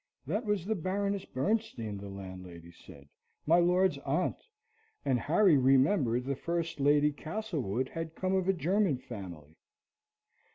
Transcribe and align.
That 0.25 0.45
was 0.45 0.65
the 0.65 0.73
Baroness 0.73 1.25
Bernstein, 1.25 1.99
the 1.99 2.09
landlady 2.09 2.71
said, 2.71 3.07
my 3.45 3.59
lord's 3.59 3.99
aunt, 3.99 4.41
and 5.05 5.19
Harry 5.19 5.59
remembered 5.59 6.23
the 6.25 6.35
first 6.35 6.79
Lady 6.79 7.11
Castlewood 7.11 7.87
had 7.89 8.15
come 8.15 8.33
of 8.33 8.49
a 8.49 8.53
German 8.53 8.97
family. 8.97 9.57